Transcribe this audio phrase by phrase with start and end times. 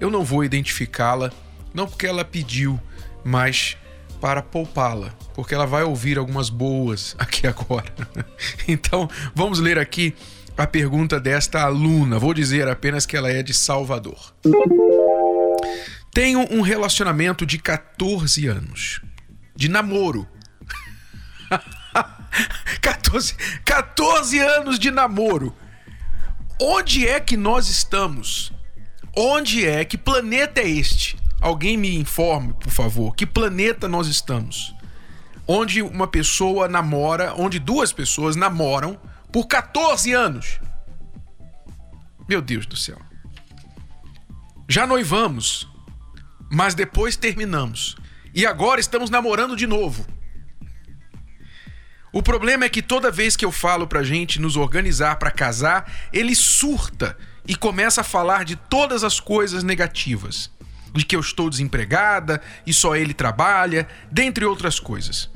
[0.00, 1.32] eu não vou identificá-la,
[1.74, 2.80] não porque ela pediu,
[3.24, 3.76] mas
[4.20, 7.92] para poupá-la, porque ela vai ouvir algumas boas aqui agora.
[8.66, 10.14] Então, vamos ler aqui
[10.56, 12.18] a pergunta desta aluna.
[12.18, 14.34] Vou dizer apenas que ela é de Salvador.
[16.12, 19.00] Tenho um relacionamento de 14 anos,
[19.54, 20.26] de namoro.
[22.80, 25.54] 14, 14 anos de namoro.
[26.60, 28.52] Onde é que nós estamos?
[29.20, 29.84] Onde é?
[29.84, 31.16] Que planeta é este?
[31.40, 33.16] Alguém me informe, por favor.
[33.16, 34.72] Que planeta nós estamos?
[35.44, 38.96] Onde uma pessoa namora, onde duas pessoas namoram
[39.32, 40.60] por 14 anos.
[42.28, 42.96] Meu Deus do céu.
[44.68, 45.68] Já noivamos,
[46.48, 47.96] mas depois terminamos.
[48.32, 50.06] E agora estamos namorando de novo.
[52.12, 55.92] O problema é que toda vez que eu falo pra gente nos organizar para casar,
[56.12, 60.50] ele surta e começa a falar de todas as coisas negativas.
[60.94, 65.30] De que eu estou desempregada e só ele trabalha, dentre outras coisas.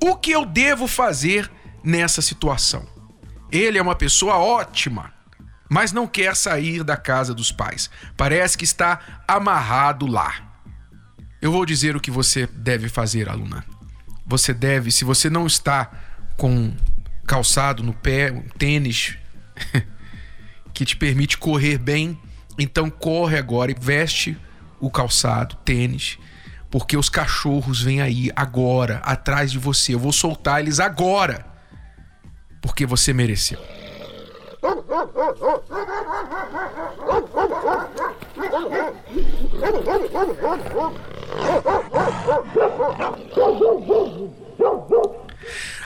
[0.00, 1.50] O que eu devo fazer
[1.84, 2.86] nessa situação?
[3.52, 5.12] Ele é uma pessoa ótima,
[5.68, 7.90] mas não quer sair da casa dos pais.
[8.16, 10.48] Parece que está amarrado lá.
[11.40, 13.64] Eu vou dizer o que você deve fazer, aluna.
[14.26, 15.90] Você deve, se você não está
[16.36, 16.74] com
[17.26, 19.16] calçado no pé, tênis
[20.78, 22.16] que te permite correr bem,
[22.56, 24.38] então corre agora e veste
[24.78, 26.20] o calçado, tênis,
[26.70, 29.94] porque os cachorros vêm aí agora, atrás de você.
[29.94, 31.44] Eu vou soltar eles agora,
[32.62, 33.58] porque você mereceu.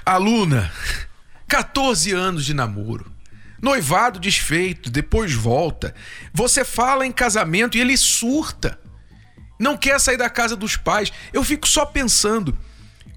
[0.04, 0.70] Aluna,
[1.48, 3.11] 14 anos de namoro.
[3.62, 5.94] Noivado desfeito, depois volta.
[6.34, 8.78] Você fala em casamento e ele surta.
[9.58, 11.12] Não quer sair da casa dos pais.
[11.32, 12.58] Eu fico só pensando,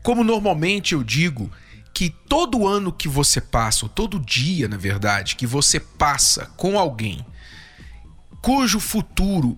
[0.03, 1.51] como normalmente eu digo,
[1.91, 6.77] que todo ano que você passa, ou todo dia, na verdade, que você passa com
[6.77, 7.25] alguém
[8.45, 9.57] cujo futuro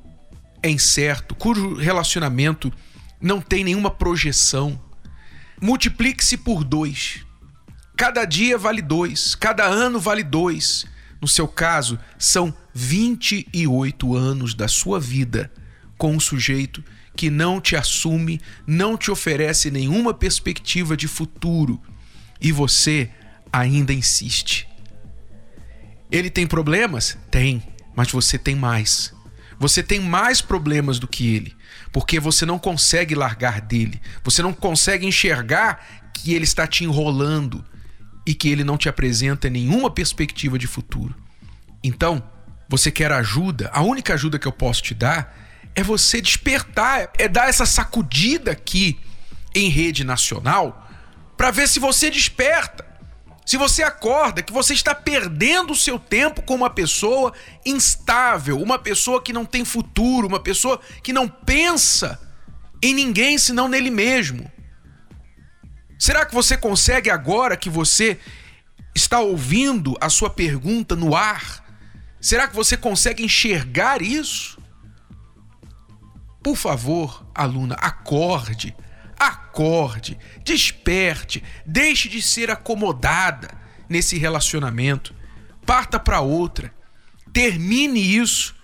[0.64, 2.72] é incerto, cujo relacionamento
[3.20, 4.82] não tem nenhuma projeção,
[5.62, 7.26] multiplique-se por dois.
[7.98, 10.86] Cada dia vale dois, cada ano vale dois.
[11.20, 15.52] No seu caso, são 28 anos da sua vida
[15.98, 16.84] com um sujeito
[17.16, 21.82] que não te assume, não te oferece nenhuma perspectiva de futuro
[22.40, 23.10] e você
[23.52, 24.68] ainda insiste.
[26.12, 27.18] Ele tem problemas?
[27.32, 27.64] Tem,
[27.96, 29.12] mas você tem mais.
[29.58, 31.56] Você tem mais problemas do que ele,
[31.92, 37.66] porque você não consegue largar dele, você não consegue enxergar que ele está te enrolando
[38.28, 41.16] e que ele não te apresenta nenhuma perspectiva de futuro.
[41.82, 42.22] Então,
[42.68, 43.72] você quer ajuda?
[43.74, 45.34] A única ajuda que eu posso te dar
[45.74, 49.00] é você despertar, é dar essa sacudida aqui
[49.56, 50.86] em rede nacional
[51.38, 52.86] para ver se você desperta.
[53.46, 57.32] Se você acorda que você está perdendo o seu tempo com uma pessoa
[57.66, 62.20] instável, uma pessoa que não tem futuro, uma pessoa que não pensa
[62.84, 64.52] em ninguém senão nele mesmo.
[65.98, 68.20] Será que você consegue agora que você
[68.96, 71.64] está ouvindo a sua pergunta no ar?
[72.20, 74.60] Será que você consegue enxergar isso?
[76.44, 78.76] Por favor, aluna, acorde
[79.20, 83.50] acorde, desperte, deixe de ser acomodada
[83.90, 85.16] nesse relacionamento,
[85.66, 86.74] parta para outra,
[87.34, 88.56] termine isso,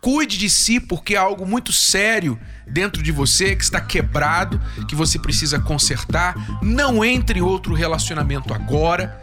[0.00, 4.94] cuide de si porque é algo muito sério dentro de você que está quebrado, que
[4.94, 6.34] você precisa consertar.
[6.62, 9.20] Não entre em outro relacionamento agora,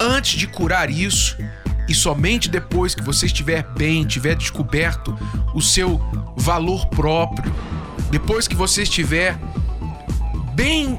[0.00, 1.36] antes de curar isso.
[1.88, 5.18] E somente depois que você estiver bem, tiver descoberto
[5.54, 6.00] o seu
[6.36, 7.52] valor próprio,
[8.10, 9.36] depois que você estiver
[10.54, 10.98] bem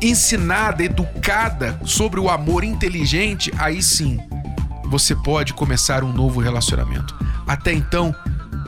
[0.00, 4.18] ensinada, educada sobre o amor inteligente, aí sim
[4.84, 7.14] você pode começar um novo relacionamento.
[7.46, 8.14] Até então,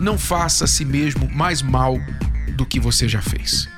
[0.00, 1.96] não faça a si mesmo mais mal
[2.56, 3.68] do que você já fez.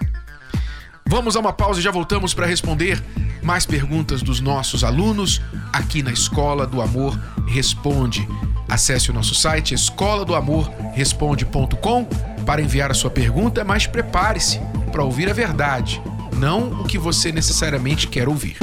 [1.07, 3.03] Vamos a uma pausa e já voltamos para responder
[3.43, 5.43] mais perguntas dos nossos alunos
[5.73, 8.27] aqui na Escola do Amor Responde.
[8.69, 12.07] Acesse o nosso site escola do amor responde.com
[12.47, 14.59] para enviar a sua pergunta, mas prepare-se
[14.91, 16.01] para ouvir a verdade,
[16.39, 18.57] não o que você necessariamente quer ouvir.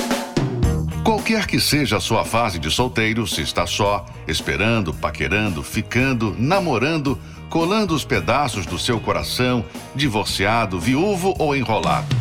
[1.03, 7.19] Qualquer que seja a sua fase de solteiro, se está só, esperando, paquerando, ficando, namorando,
[7.49, 9.65] colando os pedaços do seu coração,
[9.95, 12.15] divorciado, viúvo ou enrolado.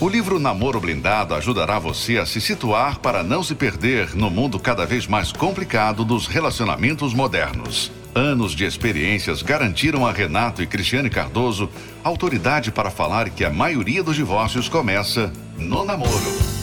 [0.00, 4.58] O livro Namoro Blindado ajudará você a se situar para não se perder no mundo
[4.58, 7.90] cada vez mais complicado dos relacionamentos modernos.
[8.14, 11.68] Anos de experiências garantiram a Renato e Cristiane Cardoso
[12.04, 16.56] autoridade para falar que a maioria dos divórcios começa no namoro.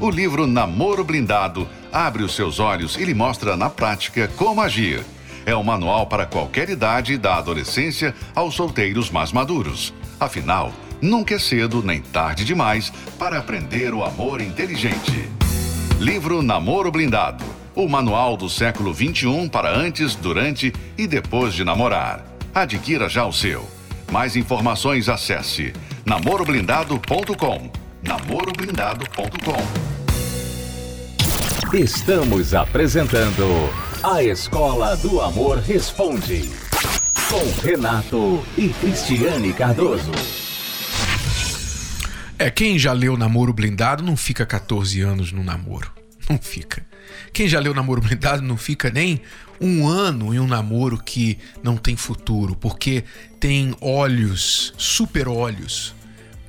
[0.00, 5.04] O livro Namoro Blindado abre os seus olhos e lhe mostra na prática como agir.
[5.46, 9.92] É um manual para qualquer idade, da adolescência aos solteiros mais maduros.
[10.18, 15.28] Afinal, Nunca é cedo nem tarde demais para aprender o amor inteligente.
[15.98, 17.44] Livro Namoro Blindado.
[17.74, 22.24] O manual do século 21 para antes, durante e depois de namorar.
[22.54, 23.66] Adquira já o seu.
[24.10, 25.72] Mais informações acesse
[26.04, 27.70] namoroblindado.com.
[28.02, 29.90] namoroblindado.com.
[31.72, 33.70] Estamos apresentando
[34.02, 36.50] A Escola do Amor Responde
[37.28, 40.10] com Renato e Cristiane Cardoso.
[42.38, 45.92] É, quem já leu Namoro Blindado não fica 14 anos no namoro.
[46.30, 46.82] Não fica.
[47.30, 49.20] Quem já leu Namoro Blindado não fica nem
[49.60, 53.04] um ano em um namoro que não tem futuro, porque
[53.38, 55.94] tem olhos, super olhos,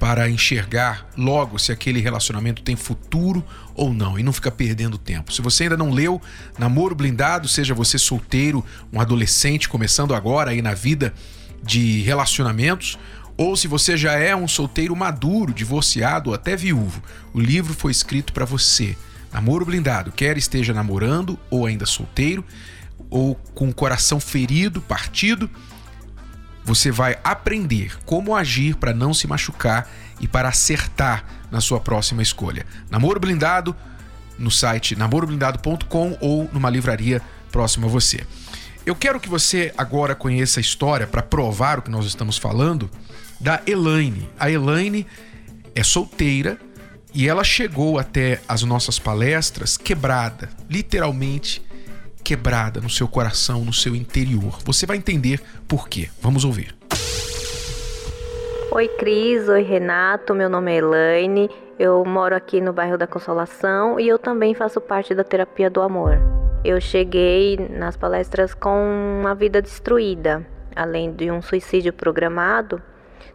[0.02, 3.46] para enxergar logo se aquele relacionamento tem futuro
[3.76, 5.32] ou não e não fica perdendo tempo.
[5.32, 6.20] Se você ainda não leu
[6.58, 11.14] Namoro Blindado, seja você solteiro, um adolescente começando agora aí na vida
[11.62, 12.98] de relacionamentos,
[13.38, 17.00] ou se você já é um solteiro maduro, divorciado ou até viúvo,
[17.32, 18.98] o livro foi escrito para você.
[19.32, 22.44] Namoro blindado, quer esteja namorando ou ainda solteiro,
[23.08, 25.48] ou com o coração ferido, partido,
[26.64, 32.22] você vai aprender como agir para não se machucar e para acertar na sua próxima
[32.22, 32.66] escolha.
[32.90, 33.76] Namoro blindado
[34.38, 37.22] no site namoroblindado.com ou numa livraria
[37.52, 38.26] próxima a você.
[38.86, 42.90] Eu quero que você agora conheça a história para provar o que nós estamos falando
[43.40, 44.30] da Elaine.
[44.40, 45.06] A Elaine
[45.76, 46.58] é solteira
[47.14, 51.62] e ela chegou até as nossas palestras quebrada, literalmente
[52.22, 54.60] quebrada no seu coração, no seu interior.
[54.64, 56.10] Você vai entender por quê.
[56.22, 56.76] Vamos ouvir.
[58.72, 59.50] Oi, Cris.
[59.50, 60.34] Oi, Renato.
[60.34, 61.50] Meu nome é Elaine.
[61.78, 65.82] Eu moro aqui no bairro da Consolação e eu também faço parte da terapia do
[65.82, 66.18] amor.
[66.64, 70.46] Eu cheguei nas palestras com uma vida destruída,
[70.76, 72.82] além de um suicídio programado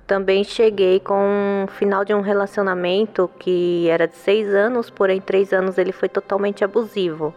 [0.06, 5.52] também cheguei com o final de um relacionamento que era de seis anos, porém três
[5.52, 7.34] anos ele foi totalmente abusivo.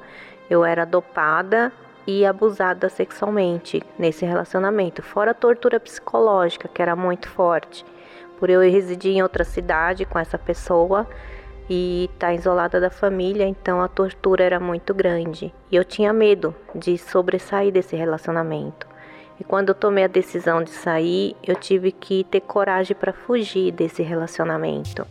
[0.49, 1.71] Eu era dopada
[2.07, 7.85] e abusada sexualmente nesse relacionamento, fora a tortura psicológica que era muito forte.
[8.39, 11.07] Por eu residir em outra cidade com essa pessoa
[11.69, 15.53] e estar tá isolada da família, então a tortura era muito grande.
[15.69, 18.88] E eu tinha medo de sobressair desse relacionamento.
[19.39, 23.71] E quando eu tomei a decisão de sair, eu tive que ter coragem para fugir
[23.71, 25.07] desse relacionamento.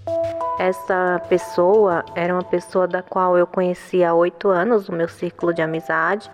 [0.59, 5.55] Essa pessoa era uma pessoa da qual eu conhecia há oito anos, no meu círculo
[5.55, 6.31] de amizade,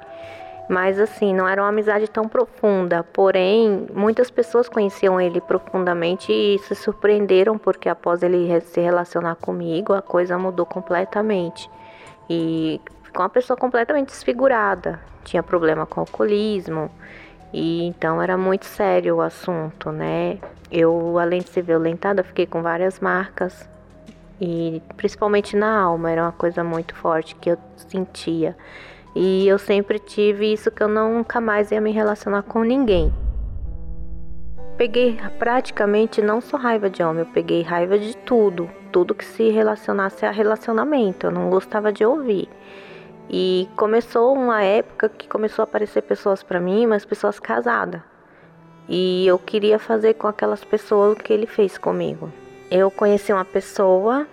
[0.69, 3.05] mas assim, não era uma amizade tão profunda.
[3.05, 9.93] Porém, muitas pessoas conheciam ele profundamente e se surpreenderam porque após ele se relacionar comigo,
[9.93, 11.71] a coisa mudou completamente.
[12.29, 14.99] E ficou uma pessoa completamente desfigurada.
[15.23, 16.91] Tinha problema com alcoolismo,
[17.57, 20.39] e então era muito sério o assunto, né?
[20.73, 23.69] Eu, além de ser violentada, fiquei com várias marcas
[24.41, 28.57] e principalmente na alma, era uma coisa muito forte que eu sentia.
[29.15, 33.15] E eu sempre tive isso que eu nunca mais ia me relacionar com ninguém.
[34.77, 39.51] Peguei praticamente não só raiva de homem, eu peguei raiva de tudo, tudo que se
[39.51, 42.49] relacionasse a relacionamento, eu não gostava de ouvir.
[43.37, 48.01] E começou uma época que começou a aparecer pessoas para mim, mas pessoas casadas.
[48.89, 52.33] E eu queria fazer com aquelas pessoas o que ele fez comigo.
[52.71, 54.25] Eu conheci uma pessoa,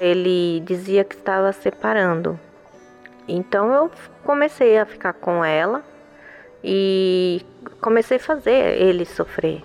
[0.00, 2.36] ele dizia que estava separando.
[3.28, 3.88] Então eu
[4.24, 5.80] comecei a ficar com ela
[6.64, 7.46] e
[7.80, 9.62] comecei a fazer ele sofrer.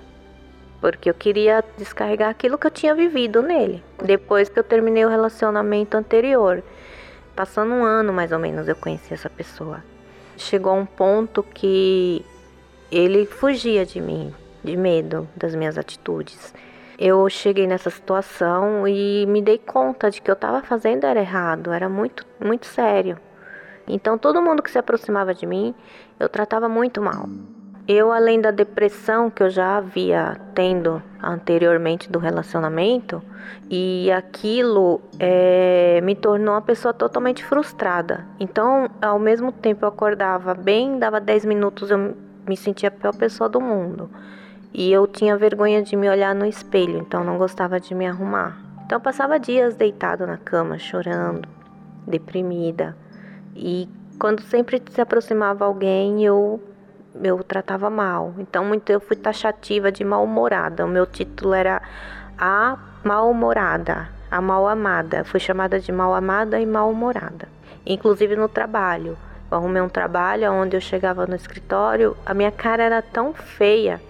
[0.79, 5.09] Porque eu queria descarregar aquilo que eu tinha vivido nele, depois que eu terminei o
[5.09, 6.61] relacionamento anterior.
[7.37, 9.83] Passando um ano mais ou menos eu conheci essa pessoa.
[10.35, 12.25] Chegou a um ponto que
[12.91, 16.51] ele fugia de mim, de medo das minhas atitudes.
[16.97, 21.71] Eu cheguei nessa situação e me dei conta de que eu estava fazendo era errado,
[21.71, 23.19] era muito, muito sério.
[23.87, 25.75] Então todo mundo que se aproximava de mim,
[26.19, 27.29] eu tratava muito mal.
[27.87, 33.23] Eu, além da depressão que eu já havia tendo anteriormente do relacionamento,
[33.69, 38.25] e aquilo é, me tornou uma pessoa totalmente frustrada.
[38.39, 42.13] Então, ao mesmo tempo, eu acordava bem, dava 10 minutos, eu
[42.45, 44.09] me sentia a pior pessoa do mundo.
[44.73, 48.59] E eu tinha vergonha de me olhar no espelho, então não gostava de me arrumar.
[48.85, 51.47] Então, eu passava dias deitado na cama, chorando,
[52.05, 52.97] deprimida.
[53.55, 53.87] E
[54.19, 56.61] quando sempre se aproximava alguém, eu
[57.23, 58.33] eu tratava mal.
[58.37, 60.85] Então, muito eu fui taxativa de mal-humorada.
[60.85, 61.81] O meu título era
[62.37, 65.23] A Mal-Humorada, a Mal-Amada.
[65.23, 67.47] Fui chamada de Mal-Amada e Mal-Humorada.
[67.85, 69.17] Inclusive no trabalho.
[69.49, 74.01] Eu arrumei um trabalho onde eu chegava no escritório, a minha cara era tão feia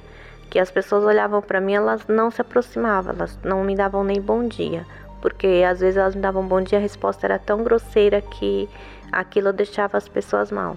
[0.50, 4.20] que as pessoas olhavam para mim, elas não se aproximavam, elas não me davam nem
[4.20, 4.84] bom dia,
[5.22, 8.68] porque às vezes elas me davam bom dia, a resposta era tão grosseira que
[9.12, 10.76] aquilo deixava as pessoas mal.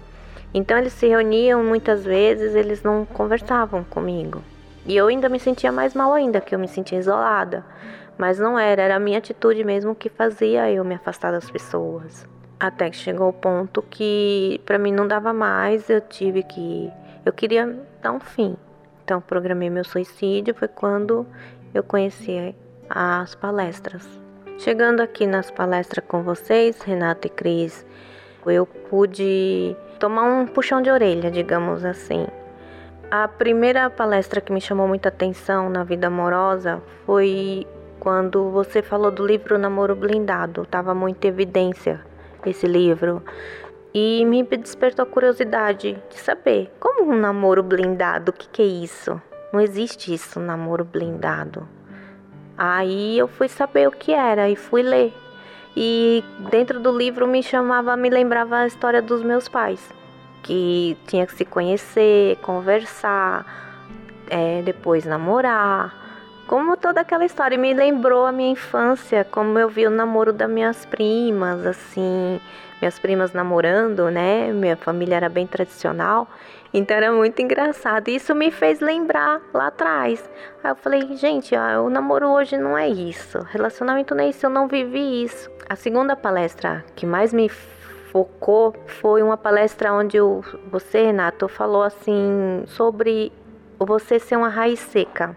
[0.52, 4.42] Então eles se reuniam muitas vezes, eles não conversavam comigo.
[4.84, 7.64] E eu ainda me sentia mais mal ainda, que eu me sentia isolada.
[8.18, 12.26] Mas não era, era a minha atitude mesmo que fazia eu me afastar das pessoas.
[12.58, 16.90] Até que chegou o ponto que para mim não dava mais, eu tive que
[17.24, 18.56] eu queria dar um fim.
[19.04, 21.26] Então programei meu suicídio foi quando
[21.72, 22.54] eu conheci
[22.88, 24.06] as palestras.
[24.58, 27.86] Chegando aqui nas palestras com vocês, Renata e Cris,
[28.44, 32.26] eu pude tomar um puxão de orelha, digamos assim.
[33.10, 37.66] A primeira palestra que me chamou muita atenção na vida amorosa foi
[38.00, 40.64] quando você falou do livro Namoro Blindado.
[40.64, 42.00] Tava muito em evidência
[42.46, 43.22] esse livro.
[43.92, 48.64] E me despertou a curiosidade de saber como um namoro blindado, o que, que é
[48.64, 49.20] isso?
[49.52, 51.68] Não existe isso, namoro blindado.
[52.56, 55.12] Aí eu fui saber o que era e fui ler.
[55.82, 59.80] E dentro do livro me chamava, me lembrava a história dos meus pais,
[60.42, 63.46] que tinha que se conhecer, conversar,
[64.28, 65.99] é, depois namorar,
[66.50, 67.56] como toda aquela história.
[67.56, 72.40] Me lembrou a minha infância, como eu vi o namoro das minhas primas, assim,
[72.82, 74.52] minhas primas namorando, né?
[74.52, 76.26] Minha família era bem tradicional.
[76.74, 78.08] Então era muito engraçado.
[78.08, 80.28] Isso me fez lembrar lá atrás.
[80.64, 83.38] Aí eu falei, gente, ó, o namoro hoje não é isso.
[83.48, 85.48] Relacionamento não é isso, eu não vivi isso.
[85.68, 91.84] A segunda palestra que mais me focou foi uma palestra onde o, você, Renato, falou
[91.84, 93.30] assim sobre
[93.78, 95.36] você ser uma raiz seca.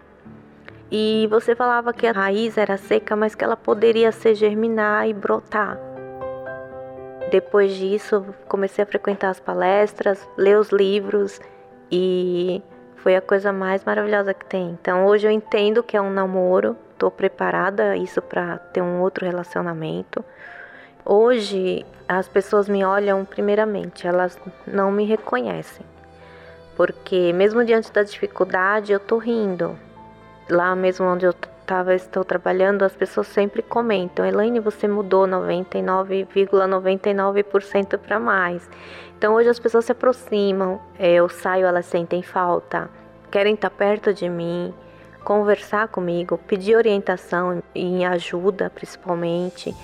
[0.96, 5.12] E você falava que a raiz era seca, mas que ela poderia se germinar e
[5.12, 5.76] brotar.
[7.32, 11.40] Depois disso, comecei a frequentar as palestras, ler os livros
[11.90, 12.62] e
[12.98, 14.70] foi a coisa mais maravilhosa que tem.
[14.80, 19.26] Então hoje eu entendo que é um namoro, estou preparada isso para ter um outro
[19.26, 20.24] relacionamento.
[21.04, 25.84] Hoje as pessoas me olham primeiramente, elas não me reconhecem.
[26.76, 29.76] Porque mesmo diante da dificuldade, eu tô rindo.
[30.48, 31.32] Lá mesmo onde eu
[31.64, 38.68] tava, estou trabalhando, as pessoas sempre comentam: Elaine, você mudou 99,99% ,99 para mais.
[39.16, 42.90] Então hoje as pessoas se aproximam, é, eu saio, elas sentem falta,
[43.30, 44.74] querem estar tá perto de mim,
[45.24, 49.74] conversar comigo, pedir orientação e ajuda principalmente.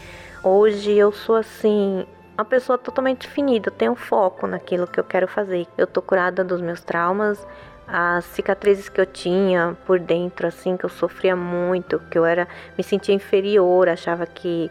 [0.44, 5.26] Hoje eu sou assim, uma pessoa totalmente definida, eu tenho foco naquilo que eu quero
[5.26, 5.66] fazer.
[5.76, 7.46] Eu tô curada dos meus traumas,
[7.92, 12.46] as cicatrizes que eu tinha por dentro, assim, que eu sofria muito, que eu era,
[12.78, 14.70] me sentia inferior, achava que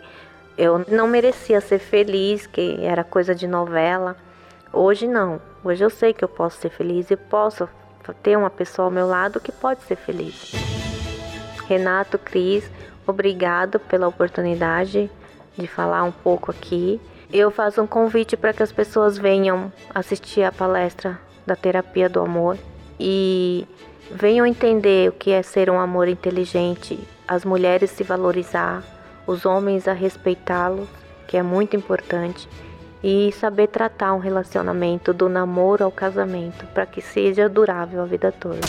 [0.58, 4.16] eu não merecia ser feliz, que era coisa de novela.
[4.72, 5.42] Hoje não.
[5.64, 7.68] Hoje eu sei que eu posso ser feliz e posso
[8.24, 10.54] ter uma pessoa ao meu lado que pode ser feliz.
[11.68, 12.72] Renato, Cris,
[13.06, 15.12] obrigado pela oportunidade
[15.58, 17.02] de falar um pouco aqui.
[17.32, 22.22] Eu faço um convite para que as pessoas venham assistir a palestra da terapia do
[22.22, 22.58] amor
[23.00, 23.66] e
[24.12, 28.84] venham entender o que é ser um amor inteligente, as mulheres se valorizar,
[29.26, 30.90] os homens a respeitá-los,
[31.28, 32.50] que é muito importante,
[33.04, 38.32] e saber tratar um relacionamento do namoro ao casamento para que seja durável a vida
[38.32, 38.60] toda.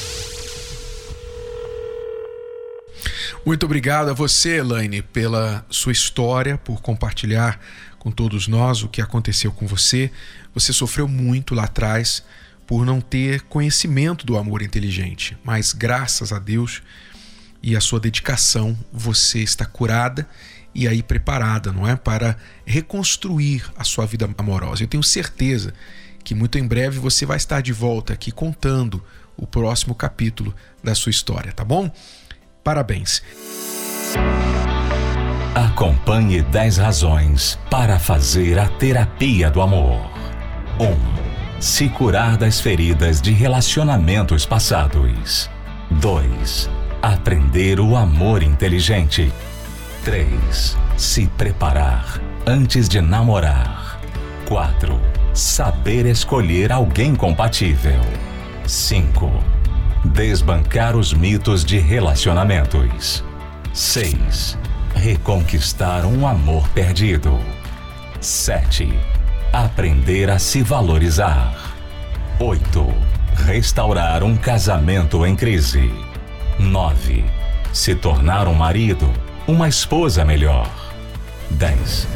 [3.44, 7.58] Muito obrigado a você, Elaine, pela sua história, por compartilhar
[7.98, 10.10] com todos nós o que aconteceu com você.
[10.54, 12.22] Você sofreu muito lá atrás
[12.70, 16.80] por não ter conhecimento do amor inteligente, mas graças a Deus
[17.60, 20.24] e a sua dedicação, você está curada
[20.72, 24.84] e aí preparada, não é, para reconstruir a sua vida amorosa.
[24.84, 25.74] Eu tenho certeza
[26.22, 29.04] que muito em breve você vai estar de volta aqui contando
[29.36, 31.92] o próximo capítulo da sua história, tá bom?
[32.62, 33.20] Parabéns.
[35.56, 40.08] Acompanhe 10 razões para fazer a terapia do amor.
[40.78, 40.84] 1.
[40.84, 41.19] Um,
[41.60, 45.50] Se curar das feridas de relacionamentos passados.
[45.90, 46.70] 2.
[47.02, 49.30] Aprender o amor inteligente.
[50.02, 50.78] 3.
[50.96, 54.00] Se preparar antes de namorar.
[54.48, 54.98] 4.
[55.34, 58.00] Saber escolher alguém compatível.
[58.66, 59.30] 5.
[60.02, 63.22] Desbancar os mitos de relacionamentos.
[63.74, 64.56] 6.
[64.94, 67.38] Reconquistar um amor perdido.
[68.18, 69.19] 7.
[69.52, 71.74] Aprender a se valorizar.
[72.38, 72.94] 8.
[73.34, 75.92] Restaurar um casamento em crise.
[76.56, 77.24] 9.
[77.72, 79.12] Se tornar um marido,
[79.48, 80.70] uma esposa melhor.
[81.50, 82.06] 10.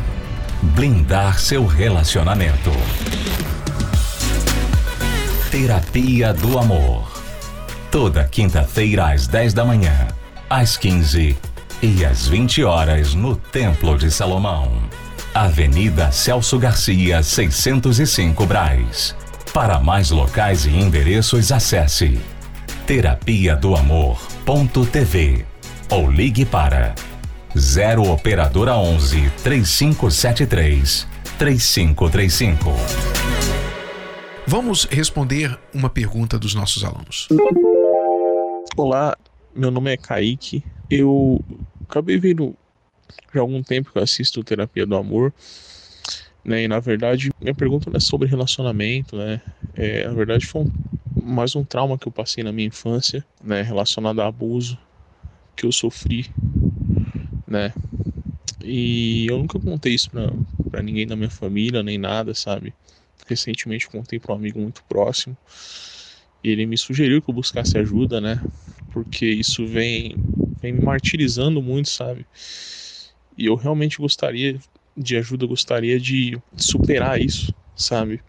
[0.62, 2.70] Blindar seu relacionamento.
[5.50, 7.20] Terapia do Amor.
[7.90, 10.06] Toda quinta-feira às 10 da manhã,
[10.48, 11.36] às 15
[11.82, 14.70] e às 20 horas no Templo de Salomão.
[15.34, 19.16] Avenida Celso Garcia, 605 Braz.
[19.52, 22.20] Para mais locais e endereços, acesse
[22.86, 25.44] terapia do amor.tv
[25.90, 26.94] ou ligue para
[27.58, 32.70] 0 operadora 11 3573 3535.
[34.46, 37.26] Vamos responder uma pergunta dos nossos alunos.
[38.76, 39.16] Olá,
[39.52, 40.62] meu nome é Kaique.
[40.88, 41.44] Eu
[41.88, 42.54] acabei vendo
[43.32, 45.32] já há algum tempo que eu assisto Terapia do Amor.
[46.44, 49.40] Né, e na verdade, minha pergunta não é sobre relacionamento, né?
[49.72, 50.68] É, na verdade, foi um,
[51.16, 53.62] mais um trauma que eu passei na minha infância, né?
[53.62, 54.78] Relacionado a abuso
[55.56, 56.30] que eu sofri,
[57.46, 57.74] né?
[58.62, 60.32] E eu nunca contei isso pra,
[60.70, 62.74] pra ninguém da minha família, nem nada, sabe?
[63.26, 65.36] Recentemente contei para um amigo muito próximo.
[66.42, 68.42] E ele me sugeriu que eu buscasse ajuda, né?
[68.90, 70.16] Porque isso vem,
[70.60, 72.26] vem me martirizando muito, sabe?
[73.36, 74.58] E eu realmente gostaria
[74.96, 78.20] de ajuda, gostaria de superar isso, sabe?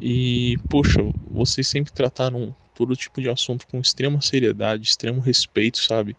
[0.00, 6.16] E, poxa, vocês sempre trataram todo tipo de assunto com extrema seriedade, extremo respeito, sabe?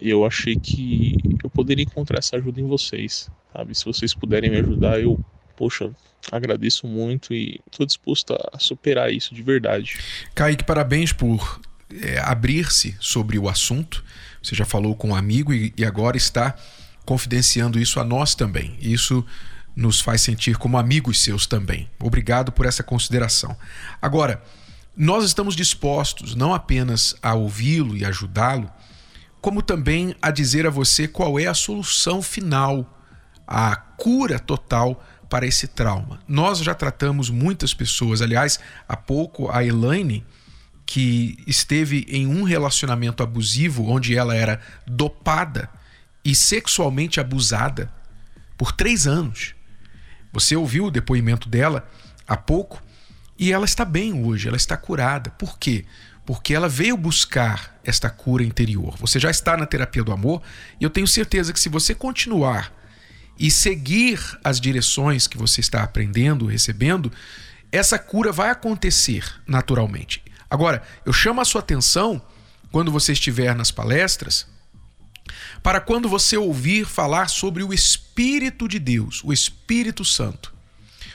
[0.00, 3.74] E eu achei que eu poderia encontrar essa ajuda em vocês, sabe?
[3.74, 5.18] Se vocês puderem me ajudar, eu,
[5.56, 5.90] poxa,
[6.30, 9.98] agradeço muito e estou disposto a superar isso de verdade.
[10.34, 11.60] Kaique, parabéns por
[12.02, 14.04] é, abrir-se sobre o assunto.
[14.42, 16.56] Você já falou com um amigo e, e agora está
[17.04, 18.76] confidenciando isso a nós também.
[18.80, 19.24] Isso
[19.74, 21.88] nos faz sentir como amigos seus também.
[21.98, 23.56] Obrigado por essa consideração.
[24.00, 24.42] Agora,
[24.96, 28.70] nós estamos dispostos não apenas a ouvi-lo e ajudá-lo,
[29.40, 33.02] como também a dizer a você qual é a solução final,
[33.46, 36.20] a cura total para esse trauma.
[36.28, 40.24] Nós já tratamos muitas pessoas, aliás, há pouco a Elaine,
[40.84, 45.70] que esteve em um relacionamento abusivo onde ela era dopada
[46.24, 47.92] e sexualmente abusada
[48.56, 49.54] por três anos.
[50.32, 51.88] Você ouviu o depoimento dela
[52.26, 52.82] há pouco
[53.38, 55.30] e ela está bem hoje, ela está curada.
[55.30, 55.84] Por quê?
[56.26, 58.96] Porque ela veio buscar esta cura interior.
[58.98, 60.42] Você já está na terapia do amor
[60.78, 62.72] e eu tenho certeza que se você continuar
[63.38, 67.10] e seguir as direções que você está aprendendo, recebendo,
[67.72, 70.22] essa cura vai acontecer naturalmente.
[70.50, 72.20] Agora, eu chamo a sua atenção
[72.70, 74.46] quando você estiver nas palestras
[75.62, 80.54] para quando você ouvir falar sobre o Espírito de Deus, o Espírito Santo.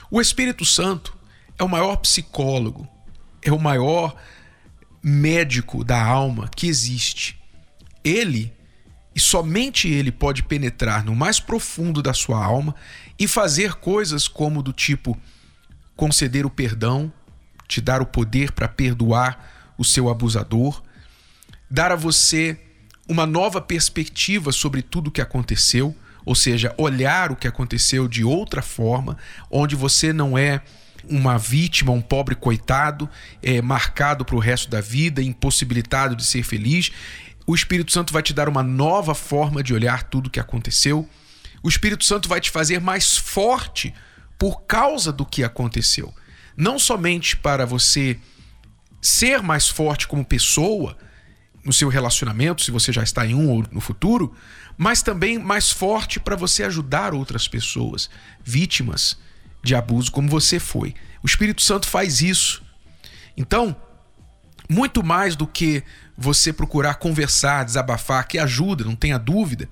[0.09, 1.15] O Espírito Santo
[1.57, 2.87] é o maior psicólogo,
[3.41, 4.15] é o maior
[5.01, 7.39] médico da alma que existe.
[8.03, 8.53] Ele
[9.15, 12.75] e somente ele pode penetrar no mais profundo da sua alma
[13.17, 15.17] e fazer coisas como do tipo
[15.95, 17.11] conceder o perdão,
[17.67, 20.83] te dar o poder para perdoar o seu abusador,
[21.69, 22.59] dar a você
[23.07, 28.23] uma nova perspectiva sobre tudo o que aconteceu, ou seja, olhar o que aconteceu de
[28.23, 29.17] outra forma,
[29.49, 30.61] onde você não é
[31.07, 33.07] uma vítima, um pobre coitado,
[33.41, 36.91] é, marcado para o resto da vida, impossibilitado de ser feliz.
[37.45, 41.07] O Espírito Santo vai te dar uma nova forma de olhar tudo o que aconteceu.
[41.61, 43.93] O Espírito Santo vai te fazer mais forte
[44.37, 46.13] por causa do que aconteceu.
[46.57, 48.17] Não somente para você
[49.01, 50.97] ser mais forte como pessoa,
[51.65, 54.35] no seu relacionamento, se você já está em um ou no futuro,
[54.77, 58.09] mas também mais forte para você ajudar outras pessoas,
[58.43, 59.17] vítimas
[59.63, 60.93] de abuso como você foi.
[61.23, 62.61] O Espírito Santo faz isso.
[63.35, 63.75] Então,
[64.69, 65.83] muito mais do que
[66.15, 69.67] você procurar conversar, desabafar, que ajuda, não tenha dúvida.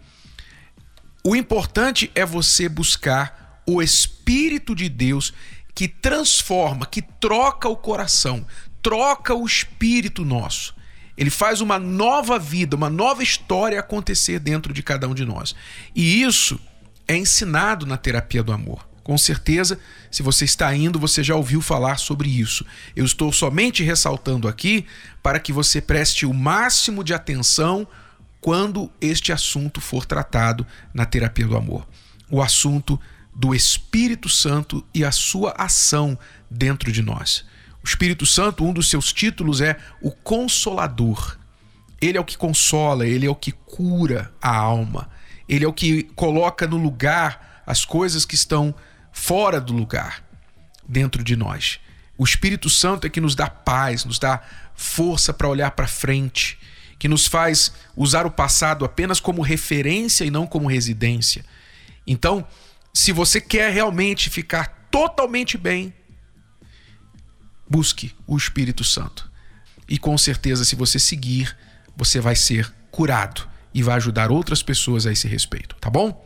[1.23, 5.33] O importante é você buscar o Espírito de Deus
[5.75, 8.45] que transforma, que troca o coração,
[8.81, 10.75] troca o espírito nosso.
[11.17, 15.55] Ele faz uma nova vida, uma nova história acontecer dentro de cada um de nós.
[15.95, 16.59] E isso
[17.07, 18.87] é ensinado na terapia do amor.
[19.03, 19.77] Com certeza,
[20.09, 22.65] se você está indo, você já ouviu falar sobre isso.
[22.95, 24.85] Eu estou somente ressaltando aqui
[25.21, 27.85] para que você preste o máximo de atenção
[28.39, 31.85] quando este assunto for tratado na terapia do amor.
[32.29, 32.99] O assunto
[33.35, 36.17] do Espírito Santo e a sua ação
[36.49, 37.45] dentro de nós.
[37.83, 41.37] O Espírito Santo, um dos seus títulos é o Consolador.
[42.01, 45.09] Ele é o que consola, ele é o que cura a alma,
[45.47, 48.75] ele é o que coloca no lugar as coisas que estão
[49.13, 50.21] fora do lugar
[50.85, 51.79] dentro de nós.
[52.17, 54.41] O Espírito Santo é que nos dá paz, nos dá
[54.75, 56.59] força para olhar para frente,
[56.99, 61.45] que nos faz usar o passado apenas como referência e não como residência.
[62.05, 62.45] Então,
[62.93, 65.93] se você quer realmente ficar totalmente bem,
[67.69, 69.29] busque o Espírito Santo.
[69.87, 71.55] E com certeza, se você seguir,
[71.95, 76.23] você vai ser curado e vai ajudar outras pessoas a esse respeito, tá bom?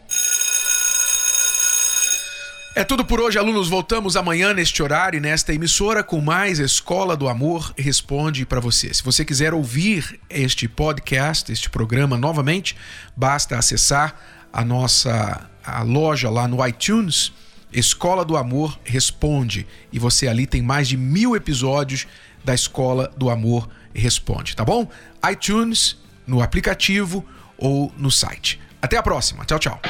[2.77, 3.69] É tudo por hoje, alunos.
[3.69, 8.93] Voltamos amanhã neste horário e nesta emissora com mais Escola do Amor Responde para você.
[8.93, 12.77] Se você quiser ouvir este podcast, este programa novamente,
[13.15, 14.15] basta acessar
[14.53, 17.33] a nossa a loja lá no iTunes,
[17.79, 19.67] Escola do Amor Responde.
[19.91, 22.07] E você ali tem mais de mil episódios
[22.43, 24.89] da Escola do Amor Responde, tá bom?
[25.31, 27.25] iTunes, no aplicativo
[27.57, 28.59] ou no site.
[28.81, 29.43] Até a próxima.
[29.45, 29.81] Tchau, tchau.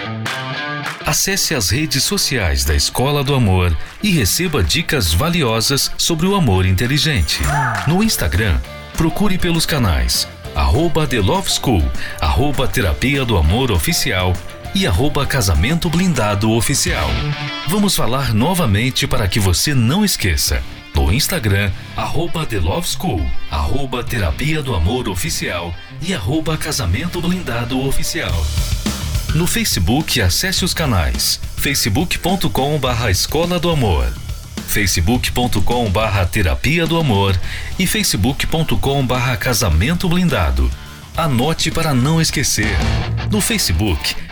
[1.06, 6.66] Acesse as redes sociais da Escola do Amor e receba dicas valiosas sobre o amor
[6.66, 7.40] inteligente.
[7.88, 8.60] No Instagram,
[8.96, 11.84] procure pelos canais arroba The Love School,
[12.20, 14.34] arroba Terapia do Amor Oficial
[14.78, 17.10] e arroba Casamento Blindado Oficial.
[17.68, 20.62] Vamos falar novamente para que você não esqueça.
[20.94, 27.84] No Instagram, arroba The Love School, arroba Terapia do Amor Oficial e arroba Casamento Blindado
[27.88, 28.46] Oficial.
[29.34, 34.08] No Facebook, acesse os canais facebook.com barra Escola do Amor,
[34.68, 37.36] facebook.com barra Terapia do Amor
[37.80, 40.70] e facebook.com barra Casamento Blindado.
[41.16, 42.78] Anote para não esquecer.
[43.32, 44.16] No Facebook,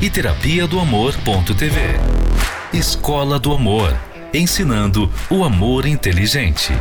[0.00, 1.78] e terapia do amor.tv.
[2.72, 3.94] Escola do Amor,
[4.32, 6.72] ensinando o amor inteligente.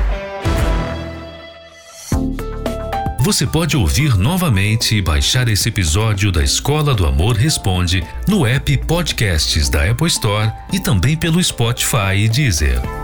[3.20, 8.78] Você pode ouvir novamente e baixar esse episódio da Escola do Amor Responde no app
[8.86, 12.99] Podcasts da Apple Store e também pelo Spotify e Deezer.